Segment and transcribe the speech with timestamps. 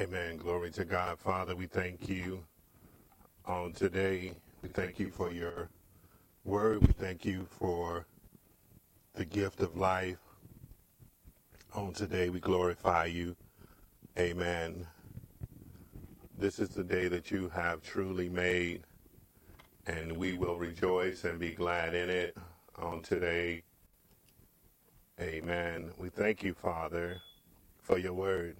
[0.00, 0.38] Amen.
[0.38, 1.18] Glory to God.
[1.18, 2.42] Father, we thank you
[3.44, 4.32] on today.
[4.62, 5.68] We thank you for your
[6.42, 6.80] word.
[6.80, 8.06] We thank you for
[9.12, 10.16] the gift of life.
[11.74, 13.36] On today, we glorify you.
[14.18, 14.86] Amen.
[16.38, 18.84] This is the day that you have truly made,
[19.86, 22.38] and we will rejoice and be glad in it
[22.78, 23.64] on today.
[25.20, 25.90] Amen.
[25.98, 27.20] We thank you, Father,
[27.82, 28.56] for your word.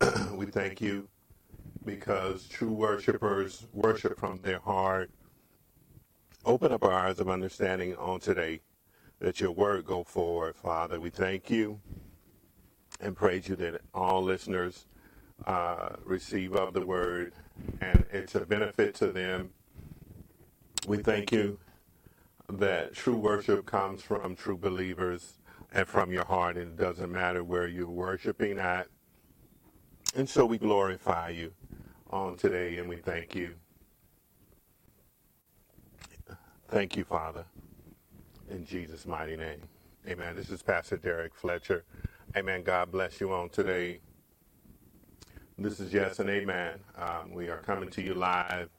[0.34, 1.08] we thank you
[1.84, 5.10] because true worshipers worship from their heart.
[6.44, 8.60] Open up our eyes of understanding on today
[9.18, 11.00] that your word go forward, Father.
[11.00, 11.80] We thank you
[13.00, 14.86] and praise you that all listeners
[15.46, 17.32] uh, receive of the word
[17.80, 19.50] and it's a benefit to them.
[20.86, 21.58] We thank you
[22.50, 25.34] that true worship comes from true believers
[25.72, 28.88] and from your heart, and it doesn't matter where you're worshiping at.
[30.16, 31.52] And so we glorify you
[32.10, 33.54] on today and we thank you.
[36.68, 37.44] Thank you, Father,
[38.50, 39.62] in Jesus' mighty name.
[40.08, 40.36] Amen.
[40.36, 41.84] This is Pastor Derrick Fletcher.
[42.36, 42.62] Amen.
[42.62, 44.00] God bless you on today.
[45.58, 46.80] This is Yes and Amen.
[46.96, 48.70] Um, we are coming to you live,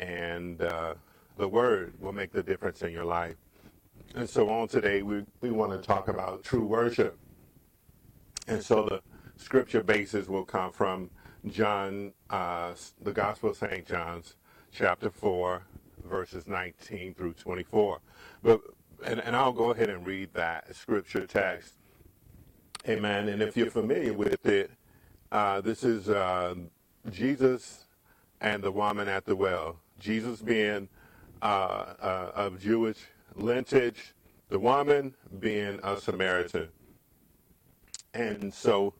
[0.00, 0.94] and uh,
[1.38, 3.36] the Word will make the difference in your life.
[4.14, 7.18] And so on today, we, we want to talk about true worship.
[8.48, 9.02] And so the
[9.40, 11.10] scripture basis will come from
[11.46, 13.86] John, uh, the Gospel of St.
[13.86, 14.36] John's,
[14.70, 15.62] chapter 4,
[16.08, 18.00] verses 19 through 24.
[18.42, 18.60] But
[19.04, 21.74] and, and I'll go ahead and read that scripture text.
[22.86, 23.28] Amen.
[23.28, 24.70] And if you're familiar with it,
[25.32, 26.54] uh, this is uh,
[27.10, 27.86] Jesus
[28.42, 29.76] and the woman at the well.
[29.98, 30.88] Jesus being
[31.42, 32.98] uh, uh of Jewish
[33.34, 34.14] lineage,
[34.48, 36.68] the woman being a Samaritan.
[38.12, 38.94] And so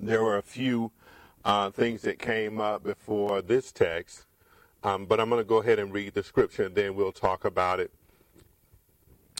[0.00, 0.92] there were a few
[1.44, 4.26] uh, things that came up before this text,
[4.82, 7.44] um, but I'm going to go ahead and read the scripture and then we'll talk
[7.44, 7.92] about it.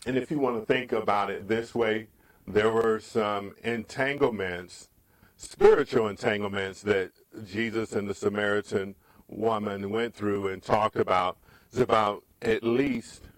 [0.06, 2.08] And if you want to think about it this way,
[2.46, 4.88] there were some entanglements,
[5.36, 7.12] spiritual entanglements that
[7.46, 8.94] Jesus and the Samaritan
[9.28, 11.38] woman went through and talked about.
[11.68, 13.28] It's about at least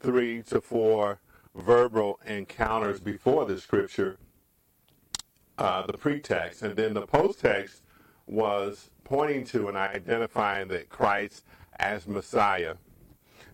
[0.00, 1.20] three to four
[1.54, 4.18] verbal encounters before the scripture,
[5.62, 7.82] uh, the pretext, and then the post-text
[8.26, 11.44] was pointing to and identifying that Christ
[11.78, 12.74] as Messiah.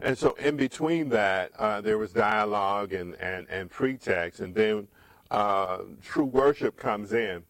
[0.00, 4.88] And so in between that, uh, there was dialogue and, and, and pretext, and then
[5.30, 7.42] uh, true worship comes in.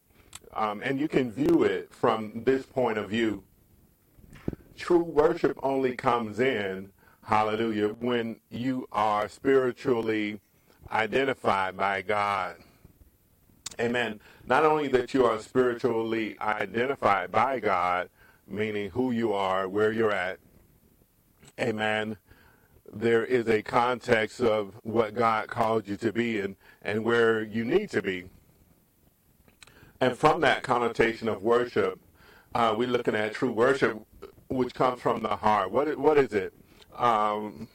[0.55, 3.45] Um, and you can view it from this point of view.
[4.77, 6.91] True worship only comes in
[7.29, 10.41] hallelujah, when you are spiritually
[10.91, 12.57] identified by God.
[13.81, 14.21] Amen.
[14.47, 18.09] Not only that you are spiritually identified by God,
[18.47, 20.39] meaning who you are, where you're at,
[21.61, 22.17] amen,
[22.93, 27.65] there is a context of what God called you to be and, and where you
[27.65, 28.25] need to be.
[30.01, 32.01] And from that connotation of worship,
[32.55, 33.99] uh, we're looking at true worship,
[34.49, 35.71] which comes from the heart.
[35.71, 36.55] What, what is it?
[36.99, 37.69] um,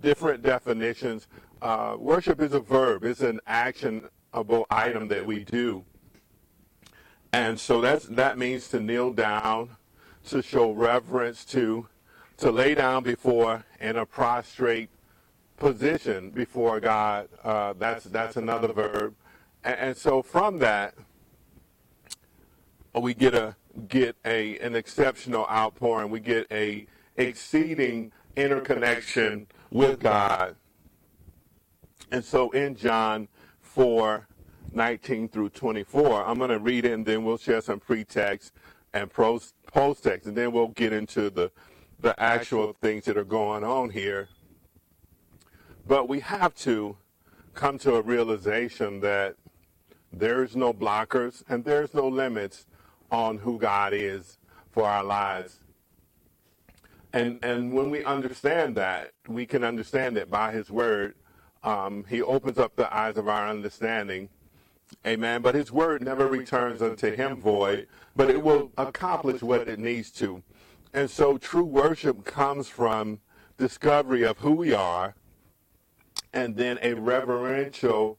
[0.00, 1.26] different definitions.
[1.60, 3.40] Uh, worship is a verb, it's an
[4.70, 5.84] item that we do.
[7.32, 9.76] And so that's, that means to kneel down,
[10.28, 11.86] to show reverence to,
[12.38, 14.90] to lay down before in a prostrate
[15.56, 17.28] position before God.
[17.42, 19.14] Uh, that's, that's another verb.
[19.64, 20.94] And, and so from that,
[22.94, 23.54] we get a
[23.88, 26.10] get a an exceptional outpouring.
[26.10, 30.56] We get a exceeding interconnection with God.
[32.10, 33.28] And so in John
[33.60, 34.27] 4,
[34.78, 38.54] 19 through 24, I'm going to read it and then we'll share some pretext
[38.94, 39.54] and post
[40.02, 41.50] text, and then we'll get into the,
[42.00, 44.28] the actual things that are going on here.
[45.86, 46.96] But we have to
[47.54, 49.36] come to a realization that
[50.12, 52.66] there's no blockers and there's no limits
[53.10, 54.38] on who God is
[54.70, 55.60] for our lives.
[57.12, 61.14] And and when we understand that, we can understand that by His Word,
[61.62, 64.28] um, He opens up the eyes of our understanding.
[65.06, 65.42] Amen.
[65.42, 70.10] But His Word never returns unto Him void, but it will accomplish what it needs
[70.12, 70.42] to.
[70.92, 73.20] And so true worship comes from
[73.56, 75.14] discovery of who we are
[76.32, 78.18] and then a reverential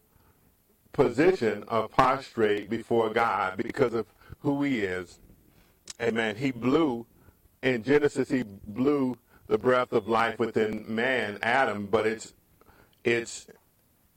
[0.94, 4.08] position of prostrate before God because of
[4.40, 5.20] who he is.
[6.02, 6.36] Amen.
[6.36, 7.06] He blew
[7.62, 12.34] in Genesis, he blew the breath of life within man, Adam, but it's
[13.04, 13.48] it's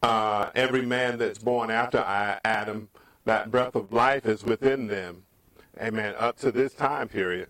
[0.02, 1.99] uh, every man that's born after
[2.44, 2.88] Adam
[3.25, 5.23] that breath of life is within them.
[5.80, 6.14] Amen.
[6.18, 7.49] Up to this time period.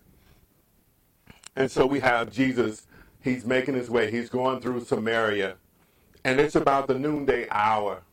[1.55, 2.87] And so we have Jesus,
[3.21, 5.57] he's making his way, he's going through Samaria,
[6.23, 8.03] and it's about the noonday hour,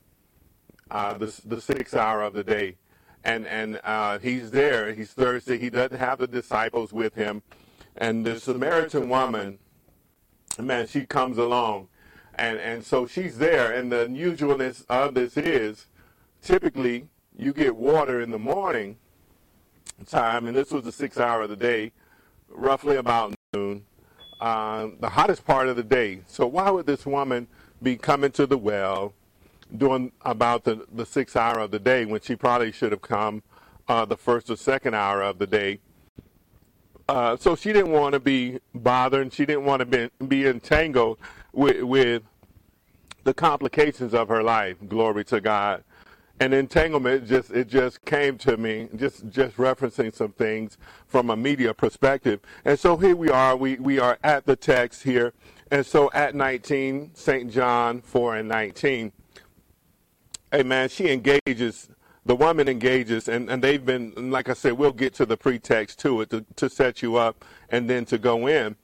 [0.90, 2.76] uh, the, the sixth hour of the day.
[3.23, 7.42] And, and uh, he's there, he's thirsty, he doesn't have the disciples with him.
[7.97, 9.59] And the Samaritan woman,
[10.59, 11.88] man, she comes along.
[12.40, 15.88] And, and so she's there, and the unusualness of this is
[16.40, 17.06] typically
[17.37, 18.97] you get water in the morning
[20.06, 21.92] time, and this was the sixth hour of the day,
[22.49, 23.85] roughly about noon,
[24.40, 26.23] uh, the hottest part of the day.
[26.28, 27.47] So why would this woman
[27.82, 29.12] be coming to the well
[29.76, 33.42] during about the, the sixth hour of the day when she probably should have come
[33.87, 35.78] uh, the first or second hour of the day?
[37.06, 39.30] Uh, so she didn't want to be bothered.
[39.30, 41.18] She didn't want to be, be entangled
[41.52, 42.23] with, with
[43.25, 44.76] the complications of her life.
[44.88, 45.85] Glory to God.
[46.38, 51.37] And entanglement just it just came to me, just just referencing some things from a
[51.37, 52.40] media perspective.
[52.64, 53.54] And so here we are.
[53.57, 55.35] We we are at the text here.
[55.71, 57.52] And so at 19, St.
[57.52, 59.12] John 4 and 19,
[60.52, 61.90] amen, she engages
[62.26, 65.99] the woman engages, and, and they've been, like I said, we'll get to the pretext
[66.00, 68.76] to it to, to set you up and then to go in.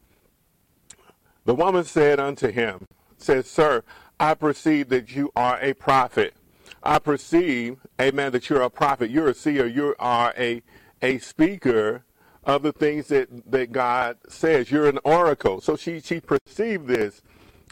[1.46, 3.84] The woman said unto him, says, Sir,
[4.18, 6.34] I perceive that you are a prophet.
[6.82, 9.10] I perceive, amen, that you're a prophet.
[9.10, 9.64] You're a seer.
[9.66, 10.62] You are a,
[11.00, 12.04] a speaker
[12.44, 14.72] of the things that, that God says.
[14.72, 15.60] You're an oracle.
[15.60, 17.22] So she, she perceived this.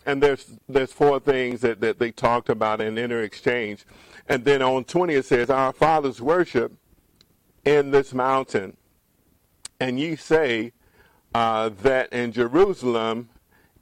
[0.07, 3.85] And there's, there's four things that, that they talked about in inner exchange.
[4.29, 6.73] And then on 20 it says, Our fathers worship
[7.65, 8.77] in this mountain.
[9.81, 10.73] And ye say
[11.35, 13.31] uh, that in Jerusalem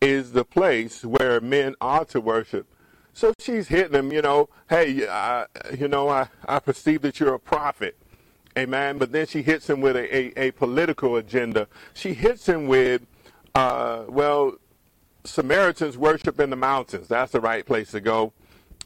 [0.03, 2.67] is the place where men are to worship.
[3.15, 5.47] So she's hitting him, you know, hey, uh,
[5.79, 7.97] you know, I, I perceive that you're a prophet.
[8.59, 8.99] Amen.
[8.99, 11.69] But then she hits him with a, a, a political agenda.
[11.95, 13.07] She hits him with,
[13.55, 14.57] uh, well,
[15.25, 17.07] Samaritans worship in the mountains.
[17.07, 18.33] That's the right place to go.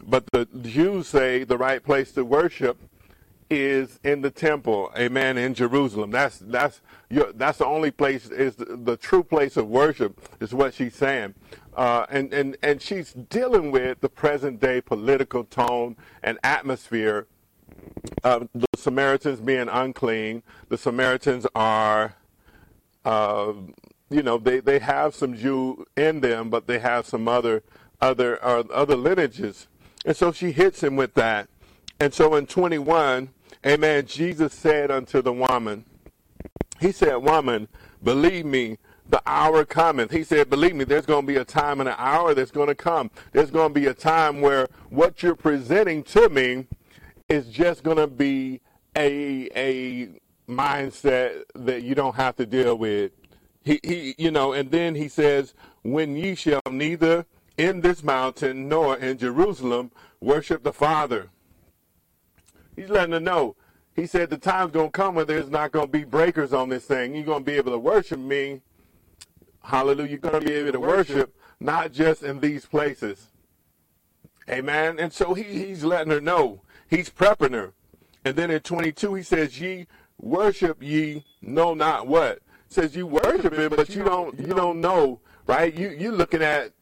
[0.06, 2.76] But the Jews say the right place to worship
[3.48, 6.10] is in the temple, amen, in Jerusalem.
[6.10, 10.52] That's that's your, that's the only place is the, the, true place of worship is
[10.52, 11.34] what she's saying,
[11.76, 17.26] uh, and and and she's dealing with the present day political tone and atmosphere.
[18.22, 22.16] the Samaritans being unclean, the Samaritans are,
[23.04, 23.52] uh,
[24.10, 27.62] you know, they, they have some Jew in them, but they have some other
[28.00, 29.68] other uh, other lineages,
[30.04, 31.48] and so she hits him with that.
[31.98, 33.30] And so in 21,
[33.66, 34.06] Amen.
[34.06, 35.84] Jesus said unto the woman,
[36.78, 37.66] He said, Woman,
[38.02, 40.12] believe me, the hour cometh.
[40.12, 42.68] He said, Believe me, there's going to be a time and an hour that's going
[42.68, 43.10] to come.
[43.32, 46.66] There's going to be a time where what you're presenting to me
[47.28, 48.60] is just going to be
[48.96, 50.08] a, a
[50.48, 53.10] mindset that you don't have to deal with.
[53.64, 57.26] He, he, you know, and then he says, When ye shall neither
[57.58, 61.30] in this mountain nor in Jerusalem worship the Father.
[62.76, 63.56] He's letting her know.
[63.94, 66.68] He said the time's going to come when there's not going to be breakers on
[66.68, 67.14] this thing.
[67.14, 68.60] You're going to be able to worship me.
[69.62, 70.10] Hallelujah.
[70.10, 73.28] You're going to be able to worship not just in these places.
[74.48, 74.98] Amen.
[74.98, 76.62] And so he, he's letting her know.
[76.88, 77.72] He's prepping her.
[78.24, 79.86] And then in 22, he says, ye
[80.20, 82.40] worship ye know not what.
[82.68, 85.74] says you worship him, but you don't, you don't know, right?
[85.74, 86.72] You, you're looking at,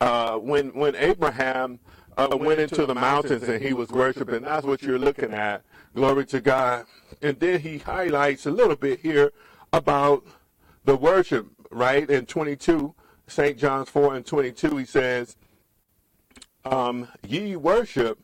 [0.00, 1.78] uh, when, when Abraham,
[2.16, 4.42] uh, went into the mountains and he was worshiping.
[4.42, 5.62] That's what you're looking at.
[5.94, 6.86] Glory to God.
[7.20, 9.32] And then he highlights a little bit here
[9.72, 10.24] about
[10.84, 12.08] the worship, right?
[12.08, 12.94] In 22,
[13.26, 13.58] St.
[13.58, 15.36] John's 4 and 22, he says,
[16.64, 18.18] um, Ye worship,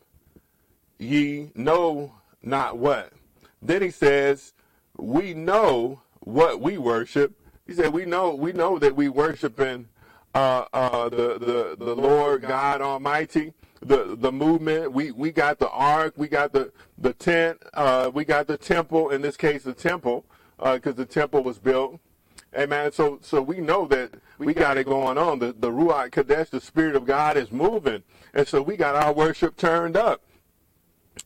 [0.98, 3.12] ye know not what.
[3.60, 4.52] Then he says,
[4.96, 7.34] We know what we worship.
[7.66, 9.88] He said, We know, we know that we worship in
[10.34, 14.92] uh, uh, the, the, the Lord God Almighty the the movement.
[14.92, 19.10] We we got the ark, we got the the tent, uh, we got the temple.
[19.10, 20.24] In this case, the temple,
[20.58, 22.00] because uh, the temple was built.
[22.56, 22.92] Amen.
[22.92, 25.38] So so we know that we got it going on.
[25.38, 28.02] The the Ruach Kadesh, the Spirit of God, is moving,
[28.34, 30.22] and so we got our worship turned up.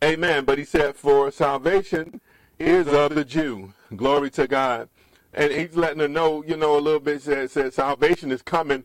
[0.02, 0.44] Amen.
[0.44, 2.20] But he said, for salvation
[2.58, 3.72] is of the Jew.
[3.94, 4.88] Glory to God.
[5.34, 8.84] And he's letting her know, you know, a little bit said, said salvation is coming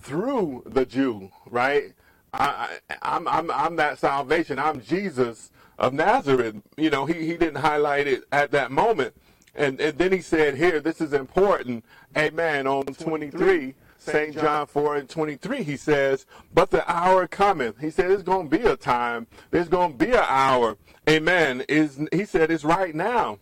[0.00, 1.92] through the Jew, right?
[2.32, 4.58] I, I'm, I'm, I'm that salvation.
[4.58, 6.56] I'm Jesus of Nazareth.
[6.76, 9.14] You know, he, he didn't highlight it at that moment.
[9.54, 11.84] And, and then he said, here, this is important.
[12.16, 12.66] Amen.
[12.66, 14.34] On 23, St.
[14.34, 17.78] John 4 and 23, he says, But the hour cometh.
[17.80, 19.26] He said, It's going to be a time.
[19.50, 20.78] There's going to be an hour.
[21.08, 21.64] Amen.
[21.68, 23.38] Is He said, It's right now.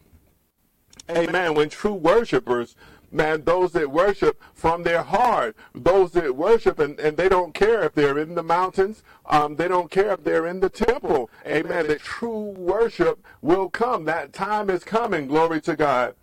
[1.11, 1.54] Amen.
[1.54, 2.75] When true worshipers
[3.11, 7.83] man, those that worship from their heart, those that worship and, and they don't care
[7.83, 11.31] if they're in the mountains, um, they don't care if they're in the temple.
[11.47, 11.88] Amen.
[11.88, 14.05] That true worship will come.
[14.05, 15.27] That time is coming.
[15.27, 16.15] Glory to God.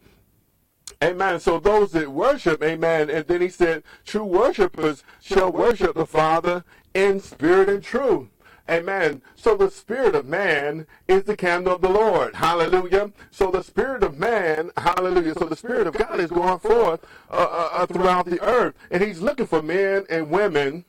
[1.04, 1.40] Amen.
[1.40, 3.10] So those that worship, amen.
[3.10, 6.64] And then he said, true worshipers shall worship the Father
[6.94, 8.28] in spirit and truth.
[8.70, 9.22] Amen.
[9.36, 12.36] So the spirit of man is the candle of the Lord.
[12.36, 13.12] Hallelujah.
[13.30, 15.36] So the spirit of man, hallelujah.
[15.36, 18.74] So the spirit of God is going forth uh, uh, uh throughout the earth.
[18.90, 20.84] And he's looking for men and women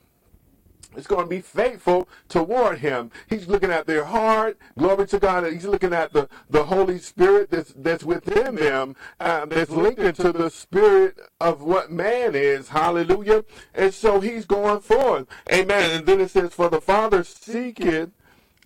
[0.97, 3.11] is going to be faithful toward him.
[3.29, 4.57] He's looking at their heart.
[4.77, 5.51] Glory to God.
[5.51, 10.31] He's looking at the, the Holy Spirit that's, that's within them, uh, that's linked into
[10.31, 12.69] the spirit of what man is.
[12.69, 13.45] Hallelujah.
[13.73, 15.27] And so he's going forth.
[15.51, 15.91] Amen.
[15.91, 18.09] And then it says, For the Father seeketh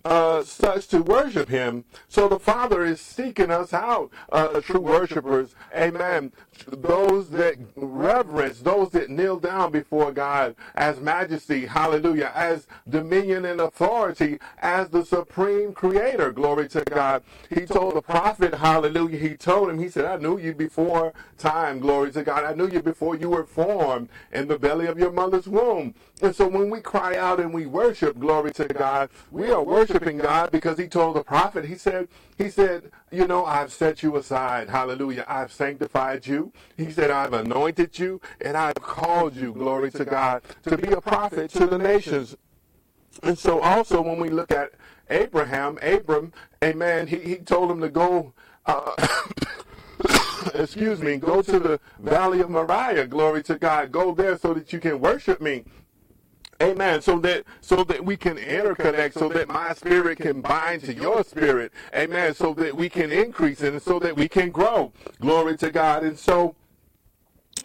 [0.04, 1.84] uh, such to worship him.
[2.08, 5.54] So the Father is seeking us out, uh, true worshipers.
[5.74, 6.32] Amen.
[6.66, 13.60] Those that reverence, those that kneel down before God as majesty, hallelujah, as dominion and
[13.60, 16.32] authority, as the supreme creator.
[16.32, 17.22] Glory to God.
[17.50, 21.80] He told the prophet, hallelujah, he told him, he said, I knew you before time.
[21.80, 22.44] Glory to God.
[22.44, 25.94] I knew you before you were formed in the belly of your mother's womb.
[26.20, 30.18] And so when we cry out and we worship, glory to God, we are worshiping
[30.18, 34.16] God because he told the prophet, he said, he said, you know, I've set you
[34.16, 34.68] aside.
[34.68, 35.24] Hallelujah.
[35.28, 36.41] I've sanctified you.
[36.76, 41.00] He said, I've anointed you and I've called you, glory to God, to be a
[41.00, 42.36] prophet to the nations.
[43.22, 44.72] And so also when we look at
[45.10, 46.32] Abraham, Abram,
[46.64, 48.32] amen, he, he told him to go,
[48.66, 48.94] uh,
[50.54, 53.92] excuse me, go to the valley of Moriah, glory to God.
[53.92, 55.64] Go there so that you can worship me.
[56.62, 57.02] Amen.
[57.02, 61.24] So that so that we can interconnect, so that my spirit can bind to your
[61.24, 61.72] spirit.
[61.94, 62.34] Amen.
[62.34, 64.92] So that we can increase and so that we can grow.
[65.20, 66.04] Glory to God.
[66.04, 66.54] And so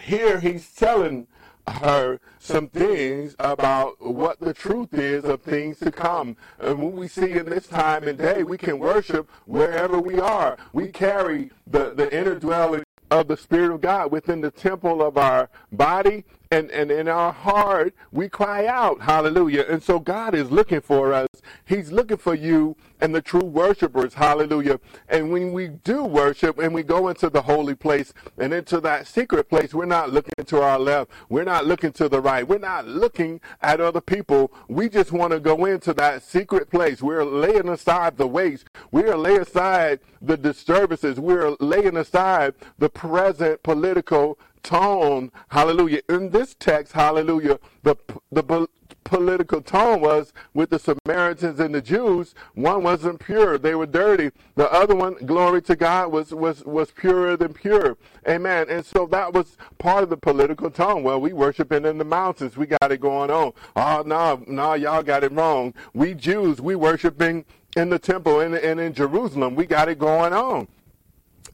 [0.01, 1.27] here he's telling
[1.67, 6.38] her some things about what the truth is of things to come.
[6.60, 10.57] And when we see in this time and day, we can worship wherever we are.
[10.73, 15.17] We carry the, the inner dwelling of the Spirit of God within the temple of
[15.17, 19.65] our body and, and in our heart, we cry out, hallelujah.
[19.67, 21.27] And so God is looking for us.
[21.65, 24.79] He's looking for you and the true worshipers, hallelujah.
[25.07, 29.07] And when we do worship and we go into the holy place and into that
[29.07, 31.12] secret place, we're not looking to our left.
[31.29, 32.47] We're not looking to the right.
[32.47, 34.51] We're not looking at other people.
[34.67, 37.01] We just want to go into that secret place.
[37.01, 38.69] We're laying aside the waste.
[38.91, 41.19] We're laying aside the disturbances.
[41.19, 47.96] We're laying aside the present political tone, hallelujah, in this text, hallelujah, the,
[48.32, 48.67] the
[49.08, 53.58] political tone was with the Samaritans and the Jews, one wasn't pure.
[53.58, 54.32] They were dirty.
[54.56, 57.98] The other one, glory to God, was, was, was purer than pure.
[58.28, 58.67] Amen.
[58.70, 61.04] And so that was part of the political tone.
[61.04, 62.58] Well, we worshiping in the mountains.
[62.58, 63.54] We got it going on.
[63.76, 65.74] Oh, no, no, y'all got it wrong.
[65.93, 67.46] We Jews, we worshiping
[67.78, 69.56] in the temple and, and in Jerusalem.
[69.56, 70.67] We got it going on.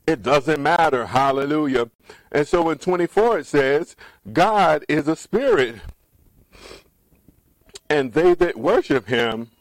[0.06, 1.08] It doesn't matter.
[1.08, 1.90] Hallelujah.
[2.32, 3.96] And so in 24 it says,
[4.32, 5.76] God is a spirit,
[7.90, 9.52] and they that worship him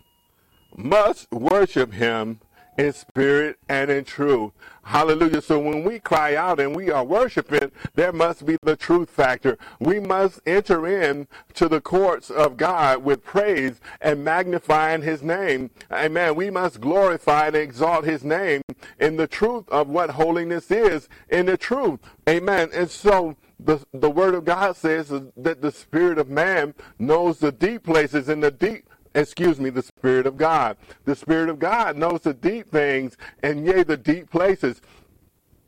[0.77, 2.41] must worship him
[2.79, 4.53] in spirit and in truth.
[4.85, 5.41] Hallelujah.
[5.41, 9.59] So when we cry out and we are worshiping, there must be the truth factor.
[9.79, 15.71] We must enter in to the courts of God with praise and magnifying his name.
[15.91, 16.35] Amen.
[16.35, 18.63] We must glorify and exalt his name
[18.99, 22.01] in the truth of what holiness is in the truth.
[22.29, 22.71] Amen.
[22.75, 27.53] And so the, the word of God says that the spirit of man knows the
[27.53, 30.77] deep places and the deep excuse me, the Spirit of God.
[31.05, 34.81] The Spirit of God knows the deep things and yea, the deep places.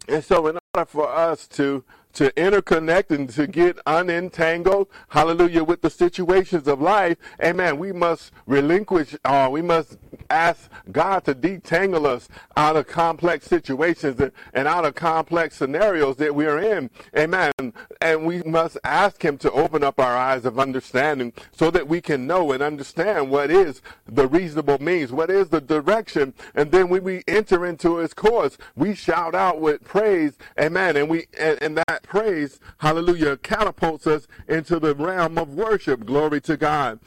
[0.08, 5.82] And so in order for us to to interconnect and to get unentangled, hallelujah, with
[5.82, 9.98] the situations of life, amen, we must relinquish, uh, we must
[10.30, 14.20] ask God to detangle us out of complex situations
[14.52, 17.52] and, out of complex scenarios that we're in, amen.
[18.00, 22.00] And we must ask Him to open up our eyes of understanding so that we
[22.00, 26.88] can know and understand what is the reasonable means, what is the direction, and then
[26.88, 31.62] when we enter into His course, we shout out with praise, amen, and we, and,
[31.62, 36.06] and that praise, hallelujah, catapults us into the realm of worship.
[36.06, 37.00] Glory to God.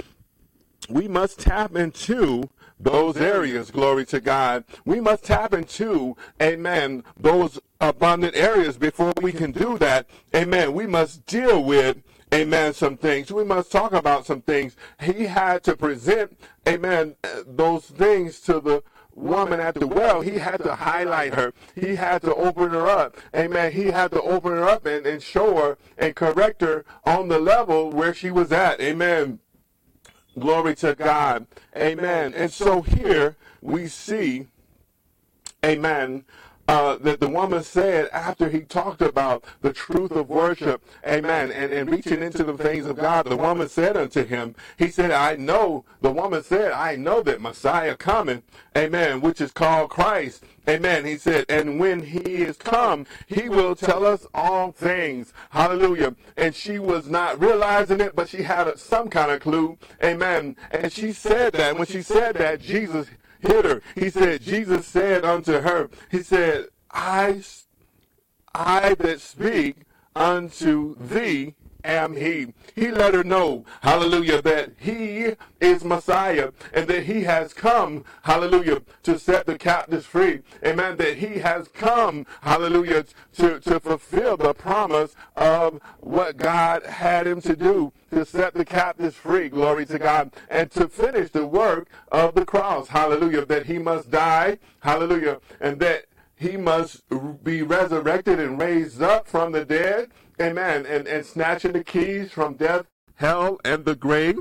[0.89, 3.71] We must tap into those areas.
[3.71, 4.63] Glory to God.
[4.85, 10.07] We must tap into, amen, those abundant areas before we can do that.
[10.35, 10.73] Amen.
[10.73, 11.97] We must deal with
[12.33, 13.31] amen, some things.
[13.31, 14.75] We must talk about some things.
[15.01, 18.83] He had to present, amen, those things to the
[19.17, 20.21] woman at the well.
[20.21, 21.53] He had to highlight her.
[21.75, 23.17] He had to open her up.
[23.35, 23.71] Amen.
[23.71, 27.39] He had to open her up and, and show her and correct her on the
[27.39, 28.79] level where she was at.
[28.79, 29.39] Amen.
[30.39, 31.47] Glory to God.
[31.75, 32.33] Amen.
[32.35, 34.47] And so here we see,
[35.65, 36.25] amen,
[36.67, 41.71] uh, that the woman said after he talked about the truth of worship, amen, and,
[41.71, 45.35] and reaching into the things of God, the woman said unto him, he said, I
[45.37, 48.43] know, the woman said, I know that Messiah coming,
[48.75, 51.05] amen, which is called Christ, amen.
[51.05, 56.15] He said, and when he is come, he will tell us all things, hallelujah.
[56.35, 60.57] And she was not realizing it, but she had some kind of clue, amen.
[60.71, 63.07] And she said that, when she said that, Jesus
[63.39, 63.81] hit her.
[63.95, 67.41] He said, Jesus said unto her, He said, I,
[68.53, 69.77] I that speak
[70.15, 71.55] unto thee
[71.87, 72.53] am he.
[72.75, 78.81] He let her know, hallelujah, that he is Messiah and that he has come, hallelujah,
[79.03, 80.41] to set the captives free.
[80.63, 80.97] Amen.
[80.97, 83.05] That he has come, hallelujah,
[83.37, 88.65] to, to fulfill the promise of what God had him to do, to set the
[88.65, 93.65] captives free, glory to God, and to finish the work of the cross, hallelujah, that
[93.65, 97.03] he must die, hallelujah, and that he must
[97.43, 100.85] be resurrected and raised up from the dead, Amen.
[100.85, 104.39] And, and snatching the keys from death, hell, and the grave.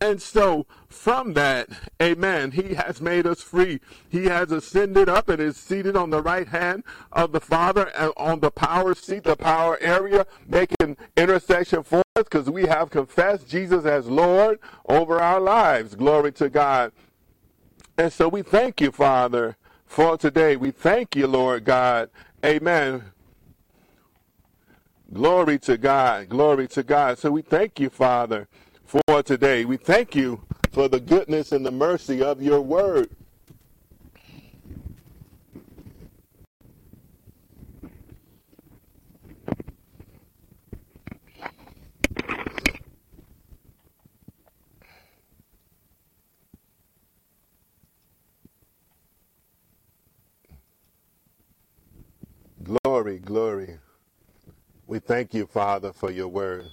[0.00, 1.68] And so, from that,
[2.02, 3.80] amen, he has made us free.
[4.08, 6.82] He has ascended up and is seated on the right hand
[7.12, 12.24] of the Father and on the power seat, the power area, making intercession for us
[12.24, 14.58] because we have confessed Jesus as Lord
[14.88, 15.94] over our lives.
[15.94, 16.92] Glory to God.
[17.96, 19.56] And so we thank you, Father,
[19.86, 20.56] for today.
[20.56, 22.10] We thank you, Lord God.
[22.44, 23.13] Amen
[25.12, 26.28] Glory to God.
[26.28, 27.18] Glory to God.
[27.18, 28.48] So we thank you, Father,
[28.84, 29.64] for today.
[29.64, 33.10] We thank you for the goodness and the mercy of your word.
[52.62, 53.78] Glory, glory.
[54.86, 56.70] We thank you, Father, for your word.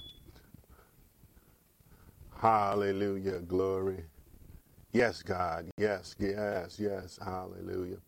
[2.40, 3.40] Hallelujah.
[3.40, 4.04] Glory.
[4.92, 5.70] Yes, God.
[5.78, 7.18] Yes, yes, yes.
[7.24, 7.98] Hallelujah.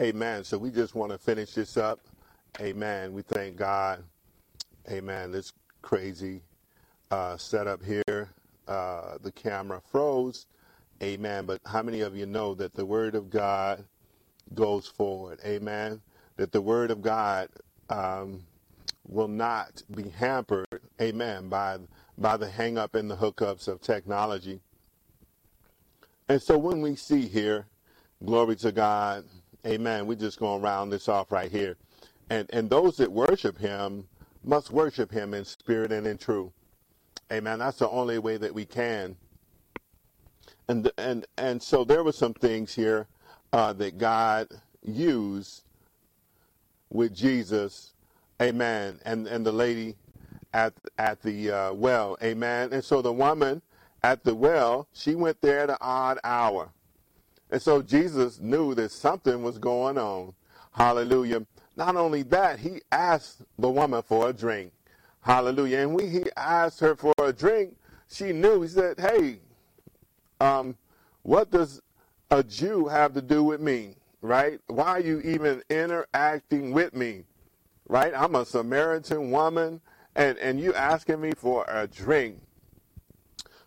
[0.00, 0.44] Amen.
[0.44, 2.00] So we just want to finish this up.
[2.60, 3.12] Amen.
[3.14, 4.04] We thank God.
[4.90, 5.32] Amen.
[5.32, 6.42] This crazy
[7.10, 8.30] uh, setup here.
[8.68, 10.46] Uh, the camera froze.
[11.02, 11.46] Amen.
[11.46, 13.84] But how many of you know that the word of God
[14.54, 15.40] goes forward?
[15.44, 16.02] Amen.
[16.36, 17.48] That the word of God
[17.90, 18.44] um,
[19.08, 20.66] will not be hampered,
[21.00, 21.78] amen, by,
[22.18, 24.60] by the hang up and the hookups of technology.
[26.28, 27.66] And so when we see here,
[28.24, 29.24] glory to God,
[29.64, 31.76] amen, we're just going to round this off right here.
[32.30, 34.08] And, and those that worship him
[34.42, 36.52] must worship him in spirit and in truth.
[37.32, 37.58] Amen.
[37.60, 39.16] That's the only way that we can.
[40.68, 43.06] And, and, and so there were some things here
[43.52, 44.48] uh, that God
[44.82, 45.62] used
[46.90, 47.92] with Jesus
[48.40, 49.00] Amen.
[49.04, 49.96] And and the lady
[50.52, 52.16] at at the uh, well.
[52.22, 52.72] Amen.
[52.72, 53.62] And so the woman
[54.02, 56.70] at the well, she went there at an odd hour.
[57.50, 60.34] And so Jesus knew that something was going on.
[60.72, 61.46] Hallelujah.
[61.76, 64.72] Not only that, he asked the woman for a drink.
[65.20, 65.78] Hallelujah.
[65.78, 67.76] And when he asked her for a drink,
[68.08, 68.62] she knew.
[68.62, 69.40] He said, Hey,
[70.40, 70.76] um,
[71.22, 71.82] what does
[72.30, 73.96] a Jew have to do with me?
[74.22, 74.60] Right?
[74.66, 77.24] Why are you even interacting with me?
[77.88, 78.12] Right?
[78.14, 79.80] I'm a Samaritan woman,
[80.14, 82.40] and, and you asking me for a drink.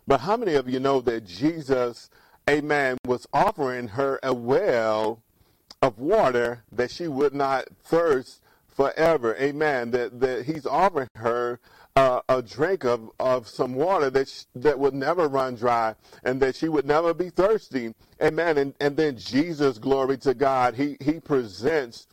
[0.06, 2.10] But how many of you know that Jesus,
[2.48, 5.22] amen, was offering her a well
[5.82, 9.36] of water that she would not thirst forever?
[9.36, 9.92] Amen.
[9.92, 11.60] That, that he's offering her
[11.96, 16.56] uh, a drink of, of some water that that would never run dry and that
[16.56, 17.92] she would never be thirsty.
[18.22, 18.58] Amen.
[18.58, 22.06] And, and then Jesus, glory to God, he, he presents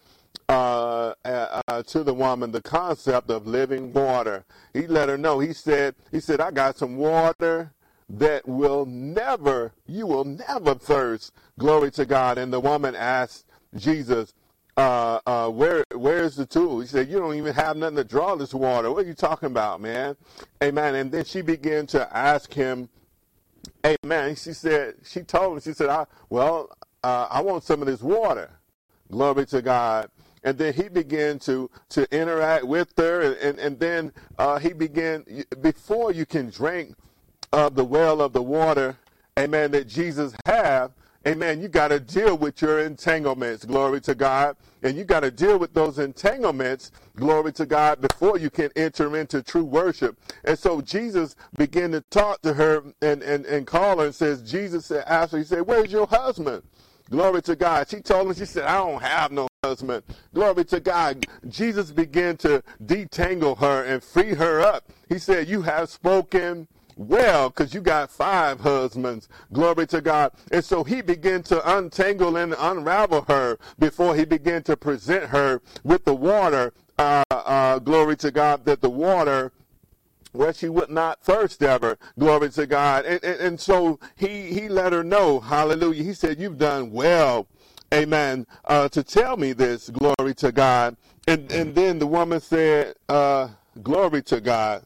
[0.49, 4.45] uh, uh, uh, to the woman the concept of living water.
[4.73, 5.39] He let her know.
[5.39, 7.73] He said, he said, I got some water
[8.09, 11.33] that will never, you will never thirst.
[11.59, 12.37] Glory to God.
[12.37, 14.33] And the woman asked Jesus,
[14.77, 16.79] uh, uh, where, where's the tool?
[16.79, 18.91] He said, you don't even have nothing to draw this water.
[18.91, 20.15] What are you talking about, man?
[20.63, 20.95] Amen.
[20.95, 22.89] And then she began to ask him,
[23.85, 24.35] Amen.
[24.35, 26.69] She said, she told him, she said, I, well,
[27.03, 28.49] uh, I want some of this water.
[29.11, 30.09] Glory to God.
[30.47, 33.19] And then he began to, to interact with her.
[33.19, 35.25] And, and, and then uh, he began,
[35.61, 36.95] before you can drink
[37.51, 38.95] of the well of the water,
[39.37, 40.93] amen, that Jesus have,
[41.27, 44.55] amen, you got to deal with your entanglements, glory to God.
[44.83, 49.17] And you got to deal with those entanglements, glory to God, before you can enter
[49.17, 50.17] into true worship.
[50.45, 54.49] And so Jesus began to talk to her and, and, and call her and says,
[54.49, 56.63] Jesus said, asked her, he said, where's your husband?
[57.09, 57.89] Glory to God.
[57.89, 60.03] She told him, she said, I don't have no husband.
[60.35, 61.25] Glory to God.
[61.47, 64.87] Jesus began to detangle her and free her up.
[65.09, 69.27] He said, you have spoken well because you got five husbands.
[69.51, 70.31] Glory to God.
[70.51, 75.61] And so he began to untangle and unravel her before he began to present her
[75.83, 76.71] with the water.
[76.99, 79.51] Uh, uh, glory to God that the water
[80.33, 81.97] where she would not thirst ever.
[82.19, 83.05] Glory to God.
[83.05, 86.03] And, and, and, so he, he let her know, hallelujah.
[86.03, 87.47] He said, You've done well,
[87.93, 89.89] amen, uh, to tell me this.
[89.89, 90.97] Glory to God.
[91.27, 93.49] And, and then the woman said, uh,
[93.83, 94.85] Glory to God.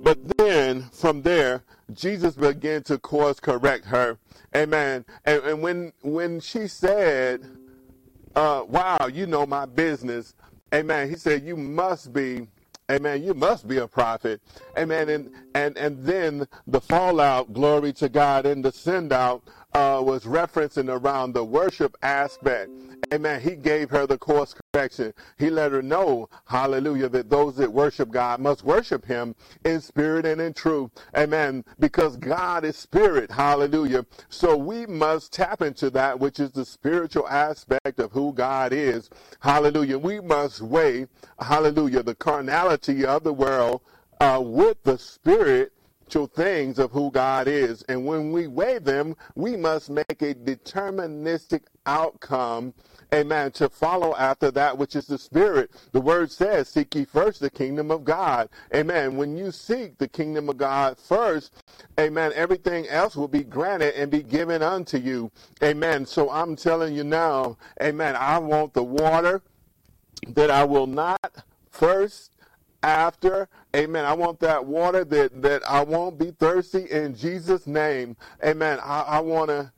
[0.00, 4.18] But then from there, Jesus began to course correct her.
[4.54, 5.04] Amen.
[5.24, 7.44] And, and when when she said,
[8.36, 10.34] uh, wow, you know my business,
[10.72, 12.46] amen, he said, you must be
[12.90, 13.22] Amen.
[13.22, 14.40] You must be a prophet.
[14.78, 15.10] Amen.
[15.10, 19.42] And and and then the fallout, glory to God, and the send out
[19.74, 22.70] uh, was referencing around the worship aspect.
[23.12, 23.40] Amen.
[23.40, 25.14] He gave her the course correction.
[25.38, 30.26] He let her know, hallelujah, that those that worship God must worship him in spirit
[30.26, 30.90] and in truth.
[31.16, 31.64] Amen.
[31.78, 33.30] Because God is spirit.
[33.30, 34.04] Hallelujah.
[34.28, 39.08] So we must tap into that, which is the spiritual aspect of who God is.
[39.40, 39.98] Hallelujah.
[39.98, 41.06] We must weigh,
[41.40, 43.80] hallelujah, the carnality of the world
[44.20, 45.72] uh, with the spirit
[46.08, 47.82] things of who God is.
[47.82, 52.74] And when we weigh them, we must make a deterministic outcome,
[53.12, 55.70] amen, to follow after that which is the Spirit.
[55.92, 58.48] The word says, Seek ye first the kingdom of God.
[58.74, 59.16] Amen.
[59.16, 61.62] When you seek the kingdom of God first,
[61.98, 65.30] amen, everything else will be granted and be given unto you.
[65.62, 66.06] Amen.
[66.06, 69.42] So I'm telling you now, amen, I want the water
[70.28, 72.32] that I will not first
[72.82, 73.48] after.
[73.74, 74.04] Amen.
[74.04, 78.16] I want that water that, that I won't be thirsty in Jesus' name.
[78.44, 78.78] Amen.
[78.82, 79.72] I, I want to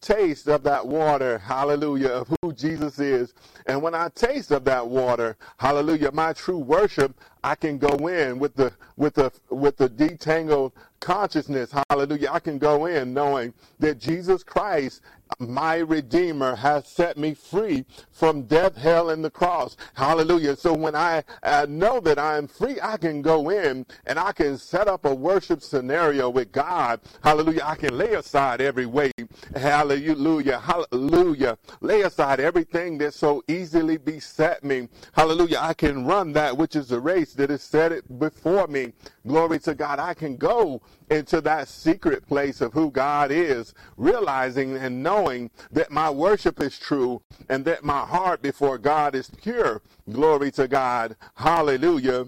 [0.00, 3.34] taste of that water, hallelujah, of who Jesus is.
[3.66, 8.38] And when I taste of that water, hallelujah, my true worship, I can go in
[8.38, 12.30] with the with the with the detangled consciousness, hallelujah.
[12.32, 15.02] I can go in knowing that Jesus Christ
[15.38, 19.76] my Redeemer has set me free from death, hell, and the cross.
[19.94, 20.56] Hallelujah.
[20.56, 24.32] So when I uh, know that I am free, I can go in and I
[24.32, 27.00] can set up a worship scenario with God.
[27.22, 27.62] Hallelujah.
[27.64, 29.14] I can lay aside every weight.
[29.54, 30.58] Hallelujah.
[30.58, 31.58] Hallelujah.
[31.80, 34.88] Lay aside everything that so easily beset me.
[35.12, 35.58] Hallelujah.
[35.60, 38.92] I can run that which is the race that is set before me.
[39.26, 39.98] Glory to God.
[39.98, 45.90] I can go into that secret place of who God is, realizing and knowing that
[45.90, 49.82] my worship is true and that my heart before God is pure.
[50.10, 51.16] Glory to God.
[51.34, 52.26] Hallelujah.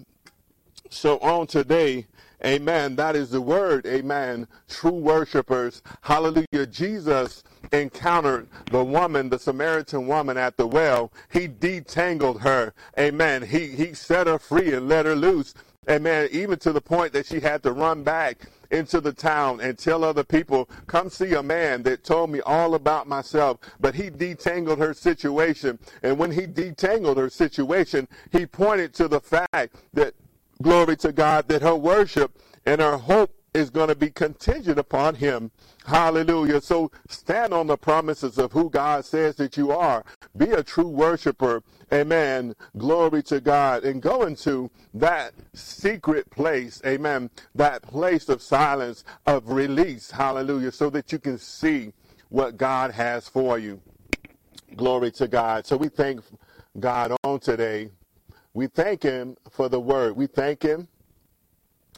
[0.90, 2.06] So on today,
[2.44, 2.96] Amen.
[2.96, 3.86] That is the word.
[3.86, 4.48] Amen.
[4.68, 5.80] True worshipers.
[6.00, 6.66] Hallelujah.
[6.68, 11.12] Jesus encountered the woman, the Samaritan woman at the well.
[11.30, 12.74] He detangled her.
[12.98, 13.42] Amen.
[13.42, 15.54] He, he set her free and let her loose.
[15.90, 16.28] Amen.
[16.30, 20.04] Even to the point that she had to run back into the town and tell
[20.04, 23.58] other people, come see a man that told me all about myself.
[23.80, 25.78] But he detangled her situation.
[26.02, 30.14] And when he detangled her situation, he pointed to the fact that,
[30.62, 35.14] glory to God, that her worship and her hope is going to be contingent upon
[35.14, 35.50] him.
[35.84, 36.60] Hallelujah.
[36.60, 40.04] So stand on the promises of who God says that you are.
[40.36, 41.62] Be a true worshiper.
[41.92, 42.54] Amen.
[42.78, 43.84] Glory to God.
[43.84, 46.80] And go into that secret place.
[46.86, 47.30] Amen.
[47.54, 50.10] That place of silence, of release.
[50.10, 50.72] Hallelujah.
[50.72, 51.92] So that you can see
[52.30, 53.80] what God has for you.
[54.76, 55.66] Glory to God.
[55.66, 56.20] So we thank
[56.80, 57.90] God on today.
[58.54, 60.16] We thank him for the word.
[60.16, 60.88] We thank him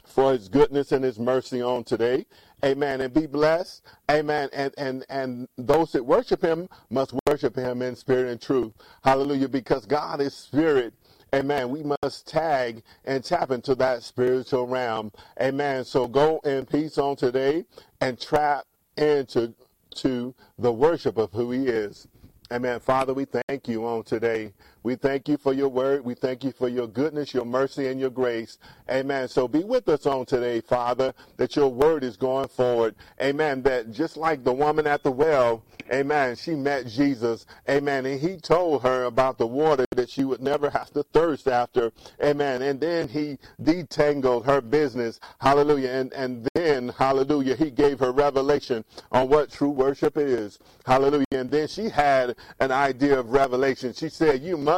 [0.04, 2.26] for his goodness and his mercy on today.
[2.64, 3.00] Amen.
[3.00, 3.82] And be blessed.
[4.10, 4.48] Amen.
[4.52, 8.72] And and and those that worship him must worship him in spirit and truth.
[9.02, 9.48] Hallelujah.
[9.48, 10.94] Because God is spirit.
[11.34, 11.68] Amen.
[11.68, 15.10] We must tag and tap into that spiritual realm.
[15.40, 15.84] Amen.
[15.84, 17.64] So go in peace on today
[18.00, 19.52] and trap into
[19.96, 22.06] to the worship of who he is.
[22.52, 22.78] Amen.
[22.78, 24.52] Father, we thank you on today
[24.84, 26.04] We thank you for your word.
[26.04, 28.58] We thank you for your goodness, your mercy, and your grace.
[28.90, 29.28] Amen.
[29.28, 32.94] So be with us on today, Father, that your word is going forward.
[33.20, 33.62] Amen.
[33.62, 37.46] That just like the woman at the well, amen, she met Jesus.
[37.66, 38.04] Amen.
[38.04, 41.90] And he told her about the water that she would never have to thirst after.
[42.22, 42.60] Amen.
[42.60, 45.18] And then he detangled her business.
[45.40, 45.92] Hallelujah.
[45.92, 50.58] And, and then, hallelujah, he gave her revelation on what true worship is.
[50.84, 51.24] Hallelujah.
[51.32, 53.94] And then she had an idea of revelation.
[53.94, 54.73] She said, You must,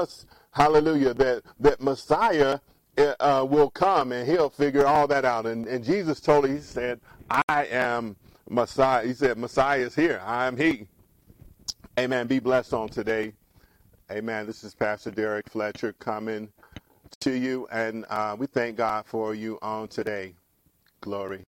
[0.52, 2.59] hallelujah, that, that Messiah
[2.98, 5.46] uh, uh, will come and he'll figure all that out.
[5.46, 8.16] And, and Jesus told her, He said, I am
[8.48, 9.06] Messiah.
[9.06, 10.22] He said, Messiah is here.
[10.24, 10.87] I am He.
[11.98, 12.26] Amen.
[12.26, 13.32] Be blessed on today.
[14.11, 14.46] Amen.
[14.46, 16.48] This is Pastor Derrick Fletcher coming
[17.20, 20.35] to you, and uh, we thank God for you on today.
[21.00, 21.44] Glory.